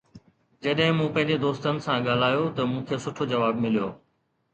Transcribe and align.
جڏهن 0.67 0.95
مون 0.99 1.09
پنهنجي 1.17 1.35
دوستن 1.43 1.81
سان 1.87 2.07
ڳالهايو 2.07 2.47
ته 2.55 2.65
مون 2.71 2.87
کي 2.89 2.99
سٺو 3.05 3.29
جواب 3.35 3.61
مليو 3.67 3.91